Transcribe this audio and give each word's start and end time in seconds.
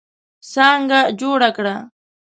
څانګه 0.51 0.99
جوړه 1.19 1.49
کړه. 1.57 1.75